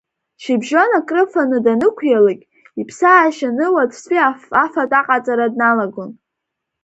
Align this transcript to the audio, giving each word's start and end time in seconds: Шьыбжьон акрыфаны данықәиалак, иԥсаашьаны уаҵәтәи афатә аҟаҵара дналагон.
Шьыбжьон 0.41 0.91
акрыфаны 0.99 1.59
данықәиалак, 1.65 2.41
иԥсаашьаны 2.81 3.65
уаҵәтәи 3.73 4.19
афатә 4.61 4.95
аҟаҵара 5.01 5.47
дналагон. 5.53 6.11